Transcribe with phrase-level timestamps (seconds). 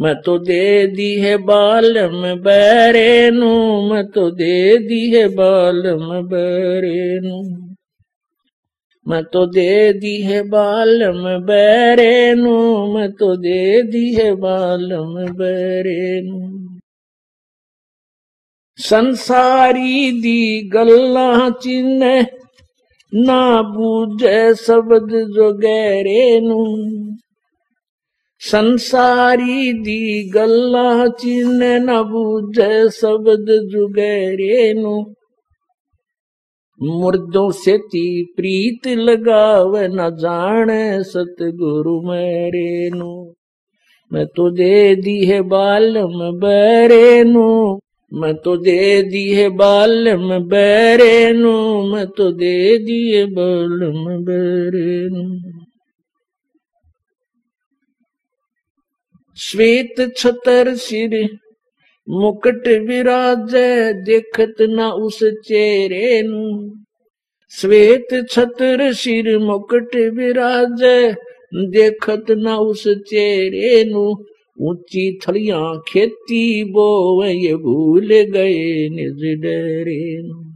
[0.00, 3.50] मैं तो दे दी है बालम बैरे नु
[3.90, 7.36] मैं तो दे दी है बालम बैरे नु
[9.06, 12.56] मैं तो दे दी है बालम बैरे नु
[12.94, 16.40] मैं तो दे दी है बालम बैरे नु
[18.78, 22.26] संसारी दी गल्ला चिन्ह,
[23.12, 26.64] ना बूझे शब्द जो गहरे नु
[28.38, 35.04] संसारी दी गल्ला चिन्ह न बूझे शब्द जुगेरे नु।
[36.82, 43.32] मुर्दों से ती प्रीत लगाव न जाने सतगुरु मेरे नु।
[44.12, 47.78] मैं तो दे दी है बालम बैरे नु।
[48.12, 51.54] मैं तो दे दी है बालम बैरे नु।
[51.92, 55.08] मैं तो दे दी है बालम बैरे
[59.36, 61.38] श्वेत छतर सिर,
[62.08, 63.54] मुकुट विराज,
[64.04, 66.22] देखत न उस चेहरे
[67.50, 70.82] श्वेत छतर सिर, मुकुट विराज,
[71.54, 74.24] देखत न उस चेहरे नु।
[74.60, 80.53] ऊँची थलियाँ खेती बोवे भूल गए निज डरे नु।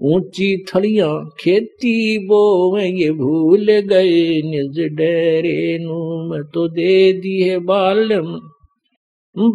[0.00, 1.06] ऊँची थलिया
[1.40, 5.98] खेती बोवे, ये भूल गए, निज डरे नु
[6.30, 8.26] मैं तो दे दिए बालम।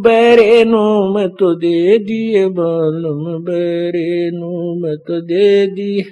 [0.01, 6.03] बैरे नूम तो दे दिए बालम, बैरे नु मैं तो दे दिए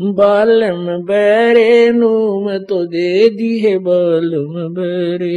[0.00, 2.10] बालम। बैरे नु
[2.40, 5.36] मैं तो दे दिए बालम, बैरे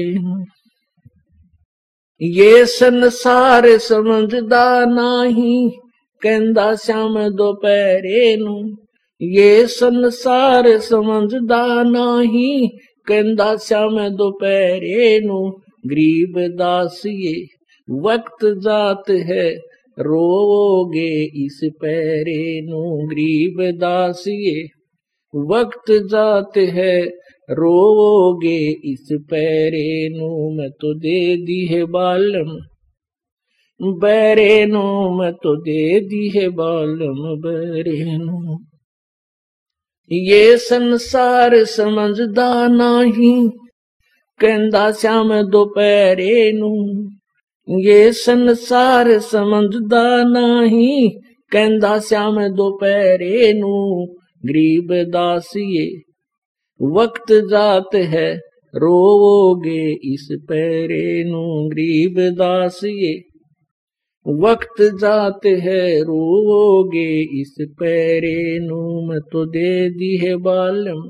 [2.22, 5.70] ये संसार समझदा नहीं
[6.23, 8.61] ਕਹਿੰਦਾ ਸ਼ਾਮ ਦੁਪਹਿਰੇ ਨੂੰ
[9.21, 12.69] ਇਹ ਸੰਸਾਰ ਸਮਝਦਾ ਨਹੀਂ
[13.07, 15.51] ਕਹਿੰਦਾ ਸ਼ਾਮ ਦੁਪਹਿਰੇ ਨੂੰ
[15.91, 17.35] ਗਰੀਬ ਦਾਸੀਏ
[17.89, 19.51] ਵਕਤ ਜਾਤ ਹੈ
[19.99, 21.11] रोगे
[21.45, 22.79] इस पैरे नु
[23.11, 24.63] गरीब दासिए
[25.35, 26.95] वक्त जात है
[27.49, 28.59] रोगे
[28.93, 32.51] इस पैरे नु मैं तो दे दी है बालम
[33.82, 38.58] बैरे नु मैं तो दे दी है बालम बैरे नु
[40.12, 43.50] ये संसार समझदा नहीं,
[44.40, 46.72] कहंदा श्याम दोपहरे नु।
[47.80, 51.10] ये संसार समझदा नहीं,
[51.52, 54.06] कहंदा श्याम दोपहरे नु।
[54.46, 56.02] गरीब दासिए
[56.82, 58.36] वक्त जात है,
[58.76, 63.29] रोवोगे इस पैरे नु। गरीब दासिए
[64.26, 71.02] वक्त जात है रोगे, इस पैरे नु मैं तो दे दी है बालम।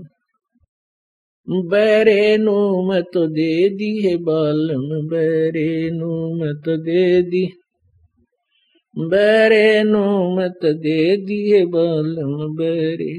[1.69, 2.55] बैरे नु
[2.89, 7.45] मैं तो दे दी है बालम, बैरे नु मैं तो दे दी।
[8.95, 13.13] बैरे नु मैं तो दे दी है बालम, बैरे